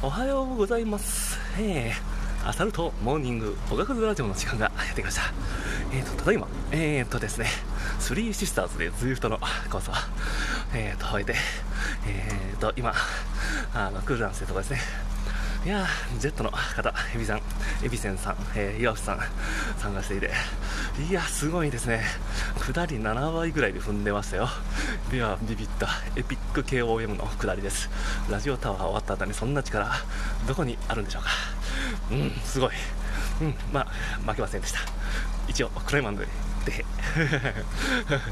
[0.00, 1.40] おはようございます。
[1.58, 5.22] えー、アサルトモーニングおがくずラジオの時間がやってきました。
[5.92, 7.46] えーと、ただいま、えーとですね、
[7.98, 9.92] スリーシスターズでズイフトのコースを、
[10.72, 11.34] えーと、終えて、
[12.06, 12.94] えーと、今、
[13.74, 15.08] あの、クールダンしてるところですね。
[15.66, 15.84] いや、
[16.20, 17.40] ジェットの方、エビさん、
[17.84, 19.18] エビセンさん、えー、岩渕さん、
[19.78, 20.30] 参加していて、
[21.10, 22.02] いや、すごいですね。
[22.60, 24.48] 下り7倍ぐらいで踏んでましたよ。
[25.10, 27.88] では、ビビったエピック KOM の下りです。
[28.30, 29.88] ラジオタワー終わった後にそんな力、
[30.46, 31.30] どこにあるんでしょうか。
[32.10, 32.70] うん、すごい。
[33.40, 34.80] うん、まあ、負けませんでした。
[35.48, 36.26] 一応、クライマンで、
[36.66, 36.84] で、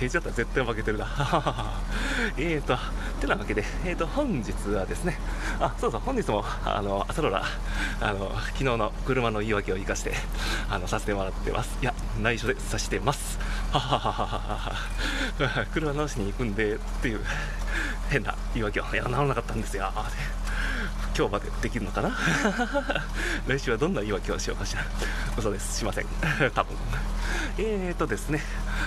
[0.00, 1.06] へちゃったら絶対負けてるな。
[2.38, 2.78] えーと、
[3.20, 5.18] てなわけで、えーと、本日はですね、
[5.58, 7.44] あ、そうそう、本日も、あの、朝ロラ、
[8.00, 10.14] あの、昨日の車の言い訳を生かして、
[10.70, 11.76] あの、させてもらってます。
[11.82, 13.40] いや、内緒でさしてます。
[13.78, 14.72] はははは
[15.38, 15.66] は。
[15.72, 17.20] 車直しに行くんで、っていう、
[18.10, 19.92] 変な言い訳を、いや、治らなかったんですよ。
[21.16, 22.16] 今日までできるのかな？
[23.46, 24.82] 来週はどんな言い訳をしようかしら。
[25.36, 25.78] 嘘です。
[25.78, 26.06] しません。
[26.54, 26.76] 多分。
[27.58, 28.40] えーとですね、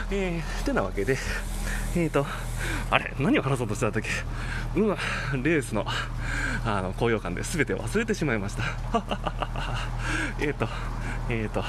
[0.09, 1.17] えー、てなわけで、
[1.95, 2.25] えーと、
[2.89, 4.09] あれ、何を話そうとしたんだけ？
[4.75, 4.97] うわ、
[5.33, 5.85] レースの、
[6.65, 8.63] あの、高揚感で全て忘れてしまいました。
[10.39, 10.67] えーと、
[11.29, 11.63] えーと、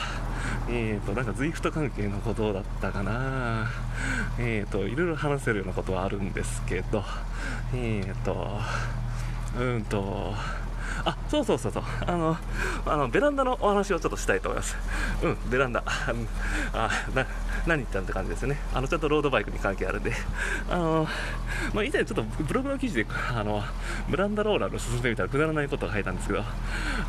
[0.69, 3.71] えーと、なんか ZWIFT 関係のことだったかな。
[4.39, 7.05] えーと、いろいろ話せるようなことはあるんですけど、
[7.75, 8.61] えーと、
[9.59, 10.35] うんと、
[11.05, 11.83] あそうそうそうそう。
[12.07, 12.37] あの
[12.87, 14.77] あのベランダのお話をちょっとしたいと思います。
[15.23, 15.83] うんベランダ。
[15.87, 17.27] あな
[17.67, 18.57] 何言ったんって感じですね。
[18.73, 20.13] あのちょっとロードバイクに関係あるんで。
[20.71, 21.07] あの
[21.73, 23.63] まあ以前ちょっとブログの記事であの
[24.09, 26.43] ベランダローラーの進んでみたらくだらないことが書いたんですけど。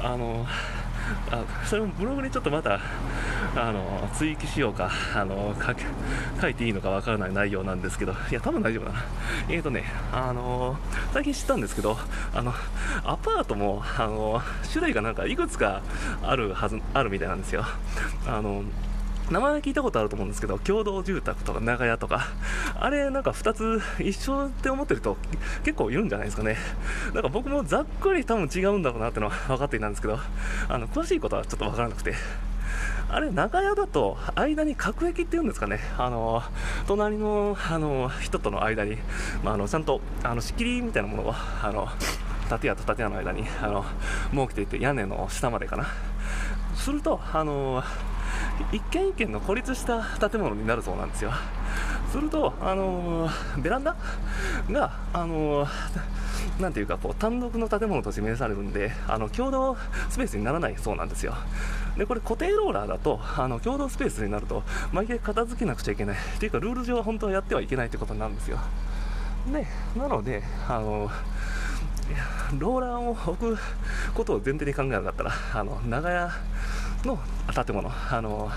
[0.04, 0.46] あの
[1.32, 2.80] あそれもブログにちょっとまた
[3.56, 9.04] あの追記しようかあの書書いていいのかわからない内容なんですけどいや多分大丈夫だな。
[9.50, 10.78] えーとねあの
[11.14, 11.98] 最近知ったんですけど
[12.34, 12.54] あの
[13.04, 15.82] アパートもあの種類がなんかいくつか
[16.24, 17.64] あるはずあるみたいなんですよ。
[18.28, 18.64] あの
[19.32, 22.28] 名前聞いたことあると思うんですけど、共同住宅とか長屋とか、
[22.80, 25.18] あれなんか2つ一緒って思ってる人
[25.64, 26.58] 結構いるんじゃないですかね。
[27.14, 30.20] なんか僕もざっくり多分違うんだろうなってのは 分かっていたんですけど、
[30.70, 32.14] あの、詳しいことはちょっと分からなくて。
[33.08, 36.44] あれ、長屋だと、間に隔壁っていうんですかね、あの、
[36.88, 38.98] 隣の、あの、人との間に、
[39.44, 41.88] まあ、あの、ちゃんと、あの、仕切りみたいなものを、あの、
[42.50, 43.86] 建屋と建屋の間に、あの、
[44.32, 45.86] 設けていて、屋根の下までかな。
[46.76, 47.84] すると、あの、
[48.72, 51.32] 一軒一軒の孤立した建物になるそうなんですよ。
[52.12, 53.96] すると、あのベランダ？
[54.72, 55.68] が、あの
[56.60, 59.76] なんていうかこう単独の建物として命されるんであの共同
[60.10, 61.34] スペースにならないそうなんですよ。
[61.98, 66.16] でこれ固定ローラーだとあの共同スペースになると毎回片付けなくちゃいけない。
[66.16, 68.60] っていうかルール上は本当はやってはいけないってことなんですよ。
[69.52, 69.68] で
[69.98, 71.10] なのであの
[72.58, 73.58] ローラーを置く
[74.14, 76.32] ことを前提に考えなかったらあの長屋
[77.06, 77.20] の
[77.54, 78.52] 建物、あの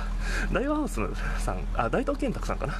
[0.52, 1.00] 大和ハウス
[1.38, 2.74] さん、あ大東建託さんかな、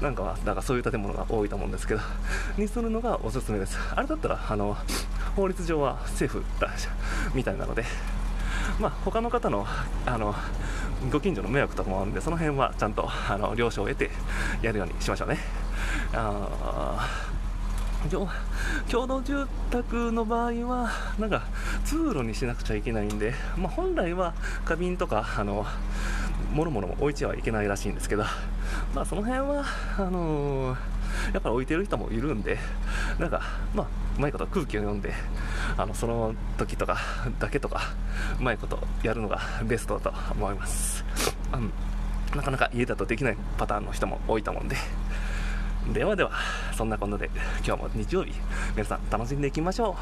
[0.00, 2.00] なんかは、なんかそういう建物が多いと思うんですけど、
[2.56, 3.78] にするのがおすすめです。
[3.94, 4.76] あれだったら、あの
[5.36, 6.70] 法律上はセーフだ
[7.34, 7.84] みたいなので、
[8.78, 9.66] まあ、他の方の
[10.06, 10.34] あの
[11.10, 14.10] ご近所の迷惑とかもあるんで、その辺はちゃんとあの了承を得て
[14.62, 15.38] やるようにしましょうね。
[16.12, 17.08] あ
[18.90, 21.42] 共同住宅の場合は、なんか
[21.84, 24.32] 通路にしなくちゃいけないんで、まあ、本来は
[24.64, 25.66] 花瓶とか、あの、
[26.52, 28.24] もろもろ置いてはいけないらしいんですけど、
[28.94, 29.64] まあ、その辺は、
[29.98, 30.78] あのー、
[31.34, 32.58] やっぱり置いてる人もいるんで、
[33.18, 33.42] なんか、
[33.74, 35.12] まあ、うまいこと空気を読んで、
[35.76, 36.98] あの、その時とか
[37.38, 37.82] だけとか、
[38.38, 41.04] うまいことやるのがベストだと思います。
[41.52, 41.72] うん、
[42.34, 44.76] なかなか家だとできないパターンの人も多いと思うんで、
[45.88, 46.30] ではでは、
[46.76, 47.30] そんなこんなで
[47.66, 48.32] 今日も日曜日、
[48.76, 49.96] 皆さん楽しんでいきましょ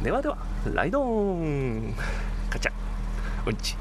[0.00, 0.02] う。
[0.02, 0.38] ではでは、
[0.74, 1.94] ライドーン
[2.50, 2.72] カチャ
[3.46, 3.76] うんち。